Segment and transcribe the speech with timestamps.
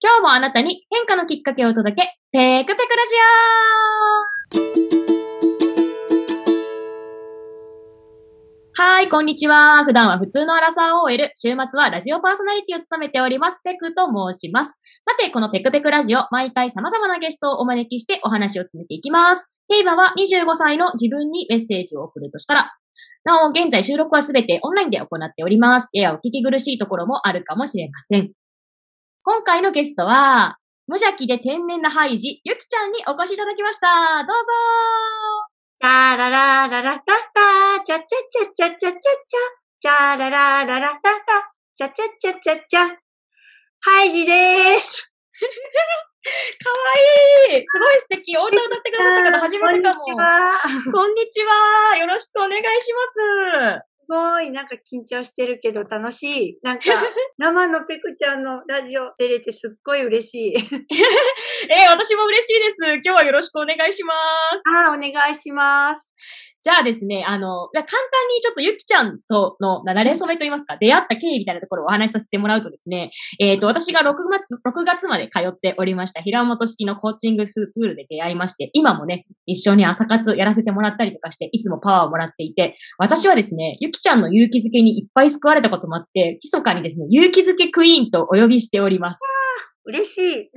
[0.00, 3.16] 今日もあなたに変化のきっかけを届け、ペクペクラジ
[8.76, 9.84] オはい、こんにちは。
[9.84, 14.68] 普段は普通のアラサー OL、週末はラジオパーソナリティを務めております、ペクと申します。
[15.02, 19.52] さて、このペクペクラジオ、毎回様々なゲストをお招きしてお話を進めていきます。
[19.68, 22.72] テーマは25歳の自分にメッセージを送るとしたら、
[23.24, 25.88] なお、現在収録はすべてオンラインで行っております。
[25.92, 28.30] ややお聞き苦しいところもあるかもしれません。
[29.24, 33.86] 今回のゲストは、無邪気で天然なハイジ、ゆきちゃんにお越しいただきました。
[34.24, 34.52] どうぞ
[35.80, 37.04] チャララララタ
[37.34, 38.98] タ、チャチャチャチャチャチャチャ、
[39.78, 42.96] チャララララタタ、チャチャチャチャチャ。
[43.80, 45.12] ハイジでーす。
[45.38, 46.76] かわ
[47.54, 50.00] いいすごい素敵お歌歌ってくださった方初めてかも。
[50.00, 50.92] こんにちは。
[50.92, 51.96] こんにちは。
[51.96, 53.87] よろしくお願いします。
[54.08, 56.58] すごい、なんか緊張してるけど楽しい。
[56.62, 56.84] なんか、
[57.36, 60.54] 生のペクちゃんのラジオ出れてすっごい嬉しい。
[61.70, 62.84] えー、私も嬉しいです。
[62.94, 64.62] 今日はよろしくお願いします。
[64.66, 66.00] ああ、お願いします。
[66.60, 89.20] じゃあですね、あの、簡単にちょっとゆきちゃんとの慣れ初めといいますか、出会った経緯みたいなところをお話しさせてもらうとですね、えっ、ー、と、私が6月、6月まで通っておりました平本式のコーチングスクールで出会いまして、今もね、一緒に朝活やらせてもらったりとかして、いつもパワーをもらっていて、私はですね、ゆきちゃんの勇気づけにいっぱい救われたこともあって、密かにですね、勇気づけクイーンとお呼びしております。
[89.88, 90.50] 嬉しい。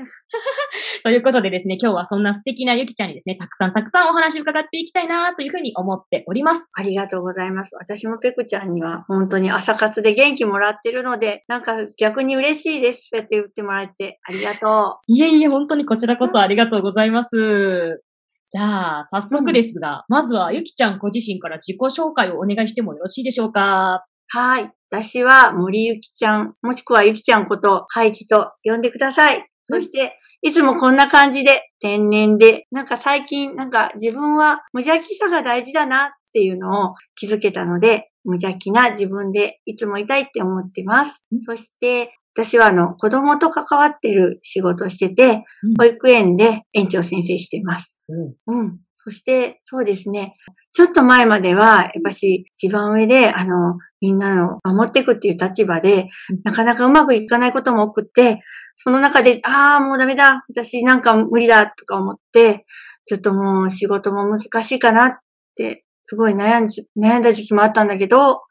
[1.03, 6.69] ということでですね、今日はそんな素敵なゆきちゃんにですね、たくさんたくさんお話を伺っていきたいなというふうに思っております。
[6.73, 7.73] ありがとうございます。
[7.75, 13.07] 私もペクちゃんには本当に朝活で元気もらってるので、なんか逆に嬉しいです。
[13.09, 15.13] そうやって言ってもらえてありがとう。
[15.13, 18.03] いえいえ、本当にこちらこそありがとうございます。
[18.49, 24.05] じゃあ、早速ですが、うん、まずはゆきちゃんご自身から自己紹介をお願いしてもよろしいでしょうか？
[24.27, 24.80] はい。
[24.91, 29.45] 私は森ゆきちゃん、もしくはゆきちゃんことハイジと呼んでください。
[29.63, 41.23] そして、いつもこんな感じで、天然で、なんか最近、なんか自分は無邪気さが大事だなっていうのを気づけたので、無邪気な自分でいつもいたいって思ってます。
[41.39, 45.45] そして、私はあの、子供と関わってる仕事をしてて、
[45.77, 48.01] 保育園で園長先生してます。
[48.09, 48.63] うん。
[48.63, 48.79] うん。
[48.95, 50.35] そして、そうですね。
[50.73, 56.07] ちょっと前までは、やっぱし一番上で、あの、みんなの守っていくっていう立場で、
[56.43, 58.41] なかなかうまくいかないことも多くって、
[58.75, 62.65] その中で、ああ、もうダメだ、私なんか無理だ、とか思って、
[63.05, 65.17] ちょっともう仕事も難しいかなっ
[65.55, 66.67] て、すごい悩ん
[66.97, 68.41] 悩んだ時期もあったんだけど、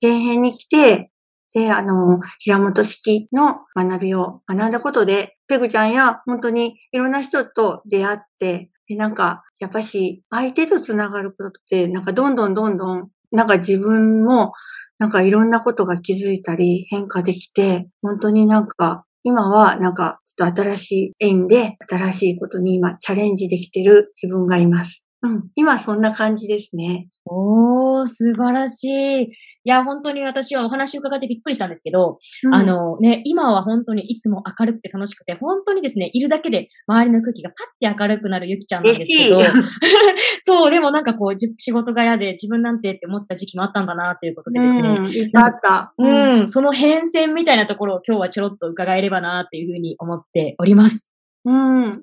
[0.00, 1.10] 前編に来て、
[1.54, 14.52] で、あの、平本式の学びを学んだことで、ペグちゃんや本当にいろんな人と出会って、で、なんか、やっぱし、相手とつながることって、なんかどんどんどんどんなんか自分も、
[14.98, 25.06] なんかいろんなことが気づいたり変化できて、本当になんか、今はなんかちょっと新しい縁で新しいことに今チャレンジできてる自分がいます。
[25.24, 25.50] うん。
[25.54, 27.08] 今そんな感じですね。
[27.24, 29.22] おー、素晴らしい。
[29.22, 29.28] い
[29.64, 39.40] や、本当に私はお話を伺ってびっくりしたんですけど、うん、あのね、今は本当にいつも明るくて楽しくて、本当にですね、いるだけで周りの空気がパッて明るくなるゆきちゃんなんですけど、
[40.40, 44.94] そう、でもなんかこう、仕事が嫌で自分なんてって思ってた時期もあったんだなということでですね。
[44.98, 45.94] うん、いっぱいあった。
[45.96, 51.13] うん、その変遷みたいなところを今日はちょろっと伺えればなっていうふうに思っております。
[51.46, 52.02] うん。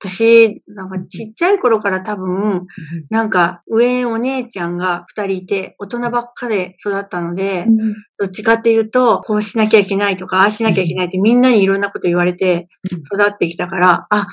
[0.00, 2.66] 私、なんかちっちゃい頃から多分、
[3.08, 7.66] なんか上お姉ちゃんが二人いて、大人ばっかで育ったので、
[8.18, 14.26] どっちかっていうと、こうしなきゃいけないとか、ああしなきゃいけないってみんなにいろんなこと言われて育ってきたから、あ、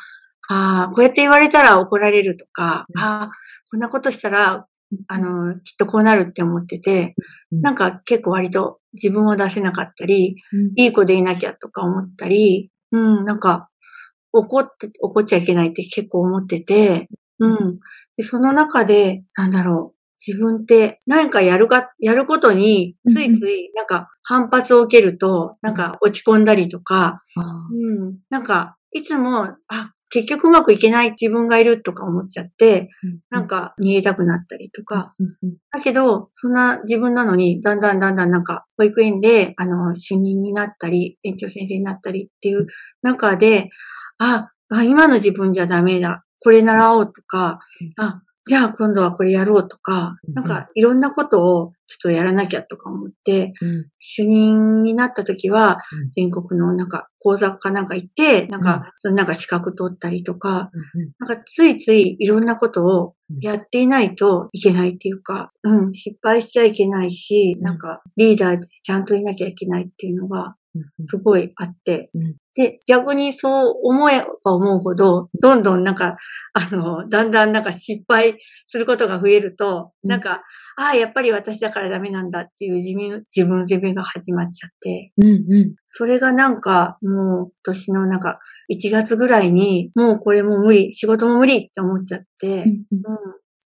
[0.49, 3.29] あこうやって言われたら怒られるとか、あ
[3.69, 4.65] こんなことしたら、
[5.07, 7.13] あの、きっとこうなるって思ってて、
[7.51, 10.37] なんか結構割と自分を出せなかったり、
[10.77, 13.69] いい子でいなきゃとか思ったり、うん、なんか
[14.33, 17.07] 怒って、怒っちゃいけないって結構思ってて、
[17.39, 17.79] うん。
[18.15, 19.97] で、その中で、なんだろう。
[20.25, 27.19] 自分って何かやるか、やることについついなんか反発を受けると、なんか落ち込んだりとか、
[27.71, 28.17] うん。
[28.29, 32.89] なんかいつも、あ、結局うまくいけない自分がいるとか思っちゃって、
[33.29, 35.11] なんか逃げたくなったりとか。
[35.71, 42.67] だけど、そんな自分なのに、だんだんだんだんなんか保育園で、あの、主任になったり、園長先生になったりっていう
[43.01, 43.69] 中で、
[44.19, 46.23] あ、あ今の自分じゃダメだ。
[46.43, 47.59] これ習おうとか、
[47.97, 55.79] あ、じゃあ今度はこれやろうとか、なんかいろんなことをちょっとやらなきゃとか思って、うん、主任になった時は、
[56.15, 60.69] 全国のなんか講座かなんか行って、なんか、そのなんか資格取ったりとか、
[61.19, 70.55] なんかついついいろんなことをやっていないといけないっていうか、うん、失敗しちゃいけないし、なんかリーダーでちゃんといなきゃいけないっていうのが、
[71.05, 72.09] すごいあって、
[72.55, 76.17] で、逆にそう思えば思うほど、どんどんなんか、
[76.53, 80.41] あの、だんだんなんか失敗することが増えると、なんか、
[80.75, 88.39] ああ、やっぱり私だからダメなんだっていう自分、自分責めが始まっちゃって、うんうん、それがなんか、もう、年のなんか、
[88.73, 93.03] 1月ぐらいに、もうこれも無理、仕事も無理って思っちゃって、うん、うん。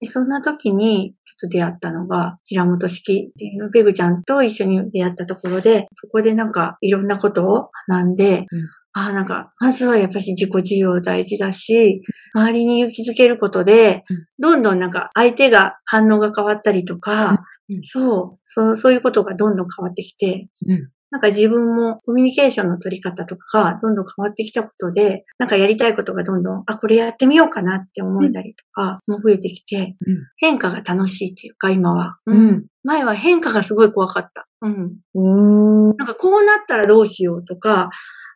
[0.02, 12.02] でそんな時に、と出会ったのが、平本式っていうペグちゃんと一緒に出会ったところで、そこでなんかいろんなことを学んで、うん、ああ、なんか、まずはやっぱり自己需要大事だし、
[12.34, 14.04] 周りに勇気づけることで、
[14.40, 32.18] どんどんなんか相手が反応が変わったりとか、うん、そう、そう、そういうことがどんどん変わってきて、うん、なんか自分もコミュニケーションの取り方とかがどんどん変わってきたことで、なんかやりたいことがどんどん、あ、これやってみようかなって思えたりとかも増えてきて、うん、変化が楽しいっていうか、今は。
[32.26, 32.66] うん。
[32.84, 34.48] 前は変化がすごい怖かった。
[34.62, 34.96] うん。
[35.14, 37.90] うんなんかこうなったらどうしようとか、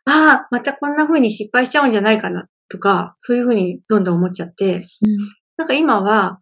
[0.04, 4.84] ああ、またこんな風に失敗しちゃうんじゃないかなとか、そういう風にどんどん思っちゃって、
[5.56, 6.40] なんか今は、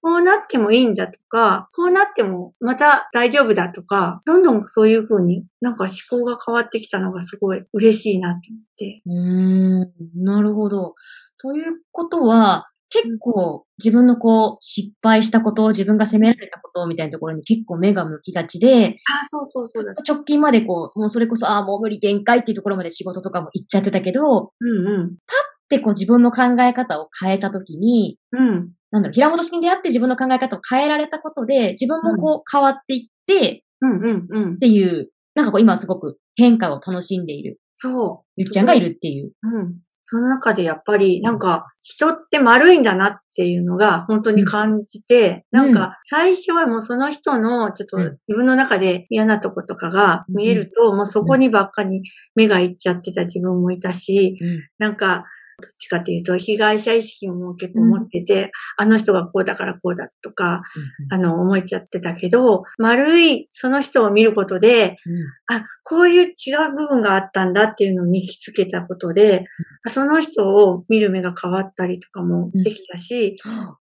[0.00, 9.02] こうなってもいいんだとか、こうなってもまた大丈夫だとか、どんどんそういうふうになんか思考が変わってきたのがすごい嬉しいなって思って。
[9.06, 10.94] うん、なるほど。
[11.38, 19.94] ということは、結構自分のこう失敗したことを自分が責められたことみたいなところに結構目が向きがちで、あそうそうそうだ。
[20.06, 25.08] 直近までこう、もうそれこそ、ああ、もう無理限界っていうところまで仕事とかも行っちゃってたけど、うんうん。
[25.08, 28.72] パッってこう自分の考え方を変えたときに、うん。
[28.90, 34.54] なんだろう、平本式に出会って自分の考え方を変えられたことで、自分もこう変わっていって、うんうんうん。
[34.54, 37.58] っていう、なんかこう今すごく変化を楽しんでいる。
[37.76, 38.24] そう。
[38.36, 39.32] ゆっちゃんがいるっていう。
[39.42, 39.74] うん。
[40.06, 52.02] その中でやっぱりなんか人って丸いんだなっていうのが本当に感じて、うん、なんか最初はもうその人のちょっと自分の中で嫌なとことかが見えると、もうそこにばっかり
[52.34, 54.38] 目がいっちゃってた自分もいたし、
[54.78, 55.24] なんか
[55.60, 60.62] どっちかというと、被害者意識も結構持ってて、うん、あの人がこうだからこうだとか、
[61.10, 69.44] うん、あの、思えちゃってたけど、丸いその人を見ることで、うん、あ、こういう違う部分があったんだっていうのに気づけたことで、
[69.86, 73.36] その人を見る目が変わったりとかもできたし、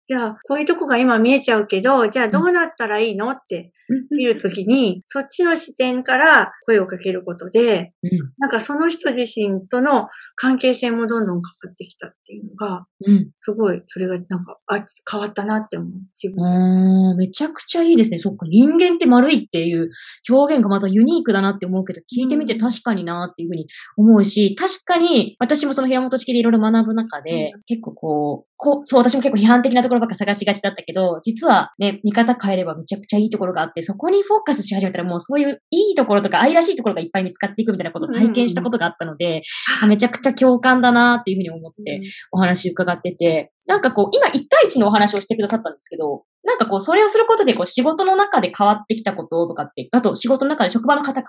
[0.06, 3.72] じゃあ、こういうとこが今見えちゃうけど、じゃあどうなったらいいのって
[4.12, 7.94] 見るときに、そっちの視点から声をかけることで、
[8.38, 15.92] なんかその人自身との関係性もどんどん変わってきたっていうのが、うん、すごい、それがなんか、あ、変わったなって思う、
[16.22, 17.28] 自分で。
[17.28, 18.20] めちゃくちゃいいですね。
[18.20, 19.90] そっか、人間って丸いっていう
[20.30, 23.68] 表現がまたユニークだなって思うけど、聞いてみて確かになっていうふうに
[23.98, 39.42] 思うし、確かに私もその平本式でいろいろ学ぶ中で、うん、結構こう、こう、そう、私も結構批判的なところばっか探しがちだったけど、実はね、見方変えればめちゃくちゃいいところがあって、そこにフォーカスし始めたらもうそういういいところとか愛らしいところがいっぱい見つかっていくみたいなことを体験したことがあったので、
[39.81, 42.01] うん、めちゃくちゃ共感だなっていうふうに思って
[42.31, 51.27] お話伺ってて、なんかこう、今1対1のお話をしてくださったんですけど、なんかこう、それをすることで、こう、仕事の中で変わってきたこととかって、あと仕事の中で職場の方と、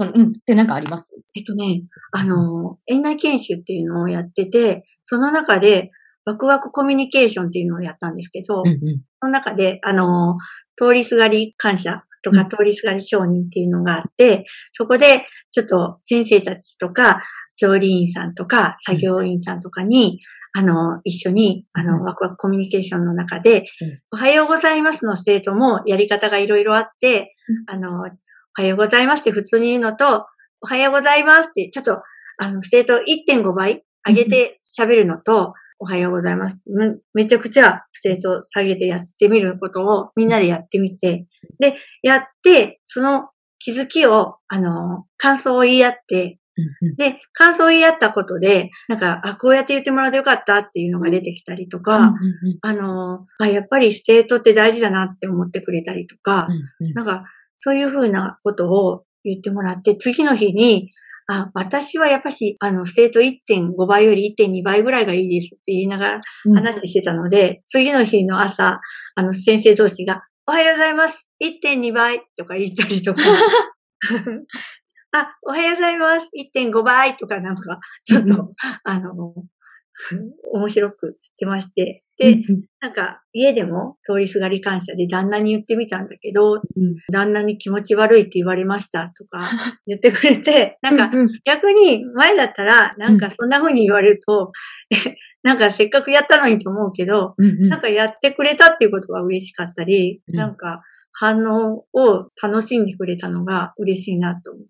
[0.00, 1.16] うん、ってなんかあります？
[1.34, 1.82] えっとね、
[2.12, 5.90] あの、園内研修っていうのをやってて、その中で、
[6.24, 8.78] ワクワクコミュニケーションっていうのをやったんですけど、うんうん、
[9.20, 10.36] その中で、あの、
[10.76, 17.22] 通りすがり感謝とか、通りすがり承認っていうのがあって、そこで、ちょっと先生たちとか、
[17.56, 20.20] 調理員さんとか、作業員さんとかに、
[20.58, 23.62] あの、一緒に、あの、ワクワクコミュニケーションの中で、
[24.10, 27.36] おはようございますの state もやり方がいろいろあって、
[27.68, 30.26] あの、おはようございますって普通に言うのと、
[30.60, 32.02] おはようございますって、ちょっと、
[32.38, 36.60] あの、 state 1.5倍上げて喋るのと、おはようございます。
[37.14, 41.28] めちゃくちゃ state 下げてやってみることをみんなでやってみて、
[41.60, 43.28] で、やって、その
[43.60, 46.40] 気づきを、あの、感想を言い合って、
[46.96, 52.14] で、感想を言い合ったことで、なんか、あ、こうやって言ってもらうとよかったっていうのが出てきたりとか、
[52.62, 56.48] あの、あ、やっぱり state って大事だなって思ってくれたりとか、
[56.94, 57.24] なんか、
[57.58, 60.90] そういうふうなことを言ってもらって、次の日に、
[61.30, 66.20] あ、私はやっぱし、あの、 state 1.5倍より1.2倍ぐらいがいいですって言いながら
[66.54, 68.80] 話してたので、うん、次の日の朝、
[69.14, 73.20] あの、先生同士が、おはようございます !1.2 倍とか言ったりとか。
[75.12, 78.52] あ、おはようございます !1.5 倍とかなんか、ちょっと、
[78.84, 79.34] あの、
[80.52, 82.04] 面白く言ってまして。
[82.18, 82.42] で、
[82.80, 86.62] なんか家でも通りすがり感謝で旦那に言ってみたんだけど、うん、
[87.12, 89.48] 旦那に気持ち悪いって言われましたとか
[89.86, 91.10] 言ってくれて、なんか
[91.44, 94.52] 逆に前だったらなんかそんな風に言われると、
[95.42, 104.60] なんかせっかくやったのにと思うけど、なんかやってくれたっていうことが嬉しかったり、なんか反応を楽しんでくれたのが嬉しいなと思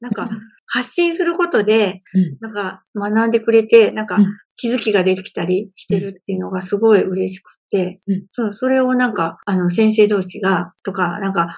[0.00, 0.28] なんか
[0.66, 2.02] 発信することで、
[2.40, 4.18] なんか学んでくれて、なんか
[4.56, 11.48] 気づきができたりしてるっていうのがすごい嬉しくて、うん、それをなんか、あの、先生同士が、とか、なんか、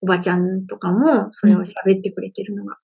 [0.00, 2.76] おばちゃんとかも、それを喋ってくれてるのが、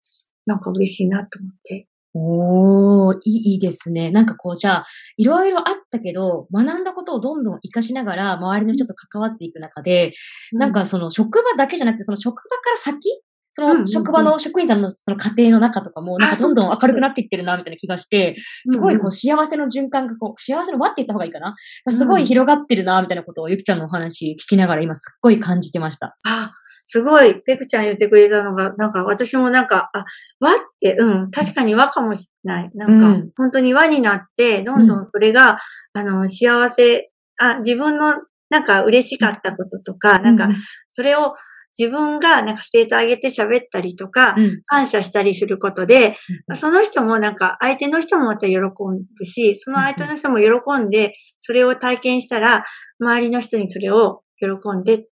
[0.47, 1.89] なんか嬉しいなと思って。
[2.17, 4.11] おー、いいいいですね。
[4.13, 4.87] なんかこう、じゃあ、
[5.17, 10.13] いろいろあったけど、学んだことをどんどん活かしながら、周りの人と関わっていく中で、
[10.53, 13.09] うん、なんかその職場だけじゃなくて、その職場から先
[13.57, 18.37] その職場の職員さんのその家庭の中とかも、なんかどんどん明るくなっていってるな、みたいな気がして、
[18.69, 21.55] すごいこう幸せの循環がこう、幸せの輪って言った方がいいかな。
[21.89, 26.17] すごい広がってるな、みたいなことをゆきちゃんのお話聞きながら今すっごい感じてました。
[26.27, 26.51] あ、
[26.87, 30.05] すごい、ペクちゃん言ってくれたのが、なんか私もなんか、あ、
[30.41, 32.71] 輪って、うん、確かに輪かもしれない。
[32.75, 35.59] なんか、うん、本当に輪になって、どんどんそれが、
[35.95, 38.15] うん、あの、幸せ、あ、自分の
[38.51, 40.49] なんか嬉しかったこととか、なんか、
[40.93, 41.35] それを
[41.79, 46.17] 自分がなんか state 上げて喋ったりとか、感謝したりすることで、
[46.49, 52.65] うん、その人もなんか相手の人もまた喜ぶし、その相手の人も喜んで、それを体験したら、
[53.01, 55.07] 周りの人にそれを喜んで、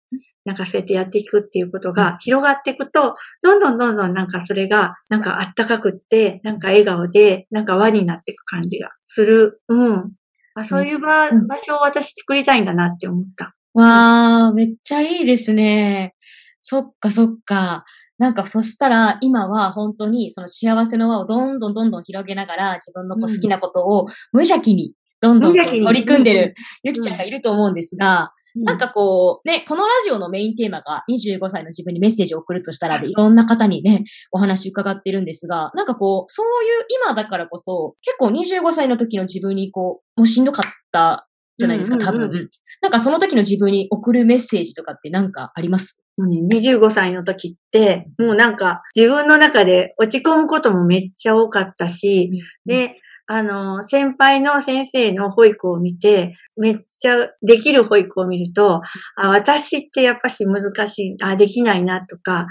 [0.44, 9.62] なんかそうやってやっていくっていうことが広がっていくと、どんどんどんどんなんかそれがなんかあったかくって、なんか笑顔で、なんか輪になっていく感じがする。
[9.68, 10.12] うん。
[10.54, 13.54] あそういう場,、場所を私作りたいんだなって思った。
[13.74, 16.14] わー、めっちゃいいですね。
[16.60, 17.84] そっかそっか。
[18.18, 42.48] なんかそしたら今は本当にその幸せの輪をどんどんどんどん広げながら自分のこう好きなことを無邪気にどんどん取り組んでるゆきちゃんがいると思うんですが、なんかこう、ね、このラジオのメインテーマが25歳の自分にメッセージを送るとしたらで、いろんな方にね、お話伺ってるんですが、なんかこう、そういう今だからこそ、結構25歳の時の自分にこう、もうしんどかったじゃないですか、多分。
[42.82, 46.02] なんかその時の自分に送るメッセージとかってなんかあります？
[46.20, 52.30] もうね、25歳の時って、もうなんか自分の中で落ち込むこともめっちゃ多かったし、
[52.66, 58.82] で、あの、先輩の先生の保育を見て、めっちゃできる保育を見ると、
[59.16, 62.48] あ、私ってやっぱし難しい、あ、できないなとか、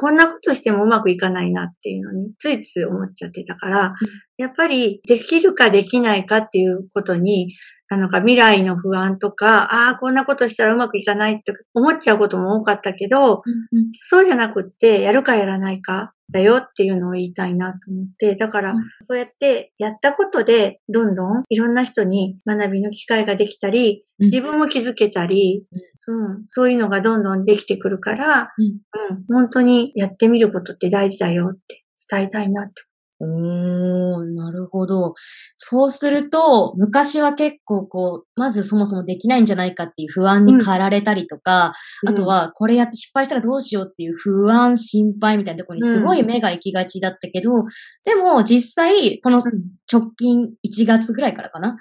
[0.00, 3.94] こんなことしてもうまくいかないなっていうのに、ついつい思っちゃってたから、
[4.36, 7.52] やっぱりできるかできないかっていうことに、
[7.92, 25.66] なのか未来の不安とか、ああ、こんなことしたらうまくいかないって思っちゃうことも多かったけど、うんうん、そうじゃなくって、やるかやらないかだよっていうのを言いたいなと思って、だから、そうやってやったことで、どんどんいろんな人に学びの機会ができたり、自分も気づけたり、
[26.08, 32.82] うん、そういうのがどんどんできてくるから、うん、本当にやってみることって大事だよって伝えたいなって
[33.24, 35.14] おー、なるほど。
[35.56, 47.66] そうすると、昔は結構こう、まずそもそもできないんじゃないかっていう不安に駆られたりとか、うん、あとはこれやって失敗したらどうしようっていう不安、心配みたいなところにすごい目が行きがちだったけど、うん、
[48.04, 51.76] でも実際、この直近1月ぐらいからかな、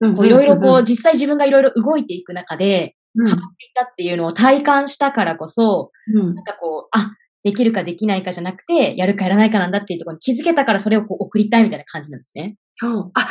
[0.00, 7.12] いろいろこう、実際自分がいろいろ動いていく中で、変わっていたっていうのを体感したからこそ、うん、なんかこう、あ、
[7.48, 12.56] できるかできないかじゃなくて、やるかやらないかなんだっていうところに気づけたからそれをこう送りたいみたいな感じなんですね。
[12.74, 13.10] そう。
[13.14, 13.28] あ、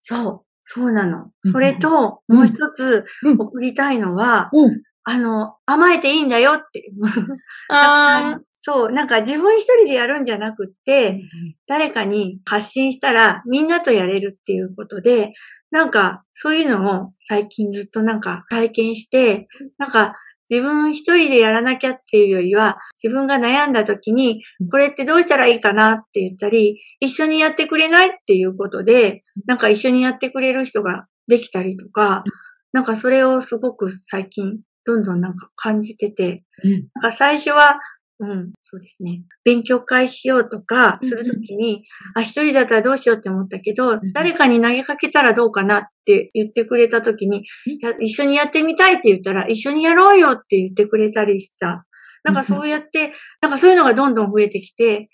[0.00, 0.42] そう。
[0.62, 1.30] そうなの。
[1.42, 3.04] それと、もう一つ
[3.38, 6.90] 送りたいのは、うん、あの、甘えていいんだよって。
[7.70, 11.22] あ そう、なんか自分一人でやるんじゃなくって、
[11.66, 15.32] 誰かに発信したらみんなとやれるっていうことで、
[15.70, 19.46] なんかそういうのを最近ずっとなんか体験して、
[19.78, 20.16] なんか
[20.50, 32.24] 自分一人でやらなきゃっていうよりは、自分が悩んだ時に、これってどうしたらいいかなって言ったり、一緒にやってくれないっていうことで、なんか一緒にやってくれる人ができたりとか、
[32.72, 36.44] なんかそれをすごく最近、どんどんなんか感じてて、
[36.94, 37.78] なんか最初は
[38.20, 39.22] うん、そうですね。
[39.44, 41.84] 勉強会しようとかするときに、
[42.16, 47.44] あ、一人だったらどうしようって思ったけど、誰かに投げかけたらどうかなって言ってくれたときに、
[48.00, 51.86] 一緒にやってみたいって言ったら、一緒にやろうよって言ってくれたりした。
[52.24, 55.08] なんかそうやって、なんかそういうのがどんどん増えてきて、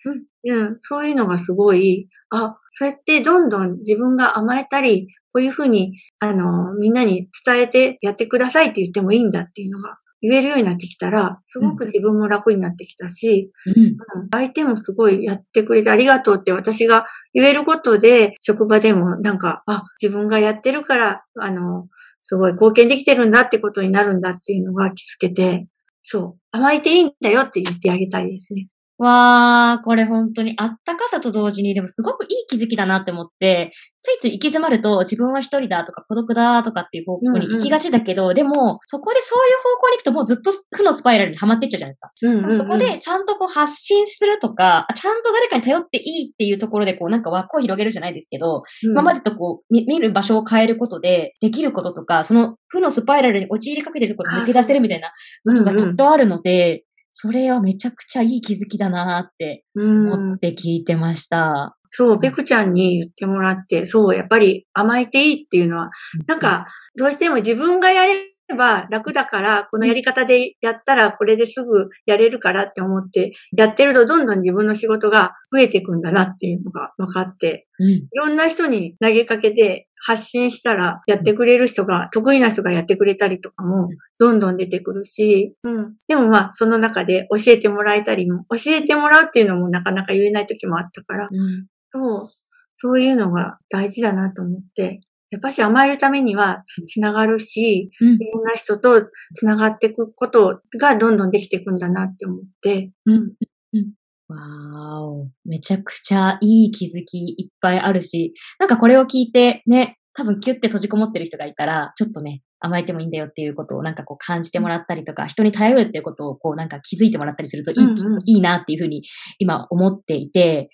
[0.49, 13.97] うん、そういうのがすごい、あ、そうやってどんどん自分が甘えたり、こういうふうに、あの、みんなに伝えてやってくださいって言ってもいいんだっていうのが言えるようになってきたら、すごく自分も楽になってきたし、うん、
[14.33, 17.05] 相手もすごいやってくれてありがとうって私が
[17.35, 21.89] 言えることで、職場でもなんか、あ、自分がやってるから、あの、
[22.23, 25.67] すごい貢献できてるんだってことになるんだっていうのが気づけて、
[26.03, 28.69] そう、甘えていいんだよって言ってあげたいですね。
[28.99, 42.11] わー、これ本当にあったかさと同時に、でもすごくいい気づきだなって思って、ついつい行き詰まると自分は一人だとか孤独だとかっていう方向に行きがちだけど、うんうん、でも、そこでそういう方向に行くともうずっと負のスパイラルにはまっていっちゃうじゃないですか。
[42.23, 55.11] うんうんうん、そこでちゃんとこう発信するとか、ちゃんと誰かに頼っていいっていうところでこうなんか枠を広げるじゃないですけど、うん、今までとこう見る場所を変えることでできることとか、その負のスパイラルに陥りかけてるところを抜け出せるみたいな
[55.45, 56.85] ことがきっとあるので、
[57.17, 61.77] それはめちゃくちゃいい気づきだなって思って聞いてました。
[61.91, 65.91] そう、ペクちゃんに言ってもらって、そう、やっぱり甘えていいっていうのは、
[66.27, 66.67] なんか、
[66.97, 68.15] どうしても自分がやれ
[68.59, 83.89] ば楽だから、このやり方でやったらこれですぐやれるからって思って、やってるとどんどん自分の仕事が増えていくんだなっていうのが分かって、うん、いろんな人に投げかけて発信したらやってくれる人が、得意な人がやってくれたりとかも
[84.21, 85.95] どんどん出てくるし、うん。
[86.07, 92.29] でもまあその中で教えてもらえたりも、教えてもらうっていうのもなかなか言えない時もあったから、うん、そう、
[92.77, 103.33] そういうのが大事だなと思って、やっぱし甘えるためには繋がるし、うん、いろんな人と繋がっていくことがどんどんできていくんだなって思って、うん。
[103.73, 103.93] うん、
[104.35, 105.29] わーお。
[105.45, 119.03] めちゃくちゃいい気づきいっぱいあるし、なんかこれを聞いてね、多分キュッて閉じこもってる人がいたら、ちょっとね、甘えてもいいんだよっていうことをなんかこう感じてもらったりとか、人に頼るっていうことをこうなんか気づいてもらったりするといい、うんうん、いいなっていうふうに
[119.39, 120.71] 今思っていて、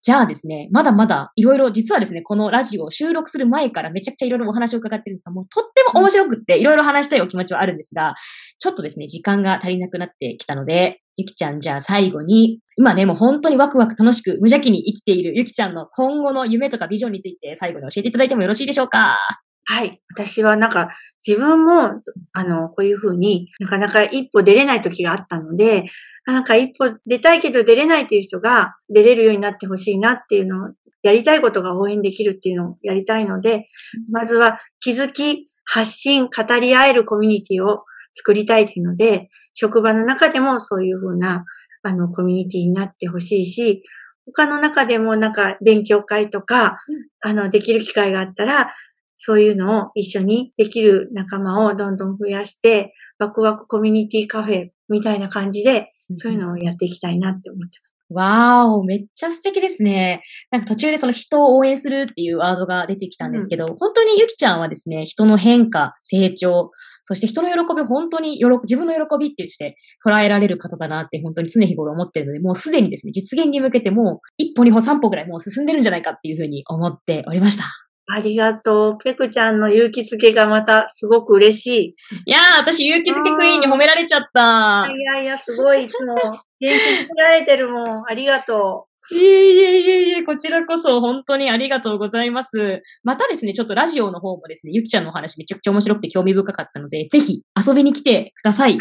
[0.00, 8.14] じゃあですね、まだまだいろいろ、実はですね、このラジオを収録する前からめちゃくちゃいろいろお話を伺ってるんですが、もうとっても面白くっていろいろ話したいお気持ちはあるんですが、
[8.58, 19.18] ちょっとですね、時間が足りなくなってきたので、ゆきちゃんじゃあ最後に、今ね、もう本当にワクワク楽しく無邪気に生きているゆきちゃんの今後の夢とかビジョンについて最後に教えていただいてもよろしいでしょうか？
[19.66, 19.98] はい。
[20.14, 20.90] 私はなんか
[21.26, 22.02] 自分も、
[22.32, 25.84] あの、こういうふうになかなか一歩出れない時があったので、
[26.26, 30.68] なんか一歩出たいけど出れないっていう人が出れるようになってほしいなっていうのを、
[31.02, 33.66] やりたいことが応援できるっていうのをやりたいので、
[34.10, 41.44] まずは気づき、発信、語り合えるコミュニティを作りたいというので、職場の中でもそういうふうな、
[41.82, 43.82] あの、コミュニティになってほしいし、
[44.26, 46.78] 他の中でもなんか勉強会とか、
[47.20, 48.74] あの、できる機会があったら、
[49.18, 57.93] そういうのを一緒にできる仲間をどんどん増やして、ワクワクコミュニティカフェみたいな感じで、そういうのをやっていきたいなって思ってます。
[58.14, 60.22] わーお、めっちゃ素敵ですね。
[60.50, 66.70] なんか途中でその人を応援するっていうワードが出てきたんですけど、うん、本当にゆきちゃんはですね、人の変化、成長、
[67.02, 77.83] そして人の喜びを本当によろ自分の喜びってして捉えられる方だなって本当に常日頃思ってるので、もうすでにですね、実現に向けてもう一歩二歩三歩ぐらいもう進んでるんじゃないかっていうふうに思っておりました。
[78.06, 78.98] ありがとう。
[78.98, 81.94] ペクちゃんの勇気づけがまたすごく嬉しい。
[82.26, 84.84] いやー、私勇気づけクイーンに褒められちゃった。
[84.88, 88.02] いやいや、すごい、いつも元気づけられてるもん。
[88.06, 88.94] ありがとう。
[89.14, 92.80] いえいえいえいえ、こちらこそ本当にありがとうございます。
[93.02, 98.78] またですね、ちょっとラジオの方もですね、ゆきちゃんのお話めちゃくちゃ面白くて興味深かったので、ぜひ遊びに来てください。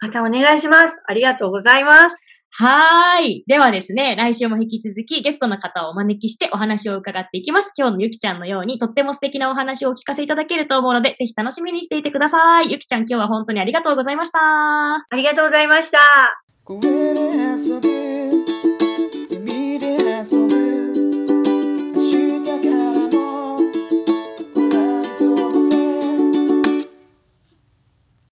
[0.00, 0.96] またお願いします。
[1.06, 2.16] ありがとうございます。
[2.50, 3.44] はい。
[3.46, 7.72] ではですね、来週も引き続きゲストの方をお招きしてお話を伺っていきます。
[7.76, 12.72] 今日のゆきちゃんのようにとっても素敵なお話をお聞かせいただけると思うので、ぜひ楽しみにしていてください。
[12.72, 14.38] ゆきちゃん、今日は本当にありがとうございました。
[14.40, 15.98] ありがとうございました。
[16.80, 17.82] で遊ぶ、
[19.78, 19.86] で
[20.18, 20.87] 遊ぶ